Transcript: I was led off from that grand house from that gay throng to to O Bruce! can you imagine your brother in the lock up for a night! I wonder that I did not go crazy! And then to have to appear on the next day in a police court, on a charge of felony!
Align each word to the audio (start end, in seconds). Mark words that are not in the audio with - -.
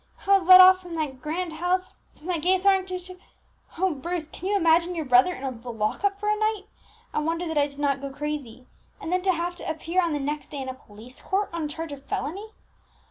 I 0.27 0.31
was 0.35 0.47
led 0.47 0.59
off 0.61 0.79
from 0.81 0.95
that 0.95 1.21
grand 1.21 1.53
house 1.53 1.97
from 2.17 2.25
that 2.25 2.41
gay 2.41 2.57
throng 2.57 2.85
to 2.87 2.97
to 2.97 3.17
O 3.77 3.93
Bruce! 3.93 4.27
can 4.29 4.47
you 4.49 4.57
imagine 4.57 4.95
your 4.95 5.05
brother 5.05 5.31
in 5.31 5.61
the 5.61 5.71
lock 5.71 6.03
up 6.03 6.19
for 6.19 6.27
a 6.27 6.35
night! 6.35 6.63
I 7.13 7.19
wonder 7.19 7.47
that 7.47 7.55
I 7.55 7.67
did 7.67 7.77
not 7.77 8.01
go 8.01 8.09
crazy! 8.09 8.65
And 8.99 9.11
then 9.13 9.21
to 9.21 9.31
have 9.31 9.55
to 9.57 9.69
appear 9.69 10.01
on 10.01 10.11
the 10.13 10.19
next 10.19 10.47
day 10.47 10.57
in 10.59 10.69
a 10.69 10.73
police 10.73 11.21
court, 11.21 11.51
on 11.53 11.65
a 11.65 11.67
charge 11.67 11.91
of 11.91 12.03
felony! 12.03 12.49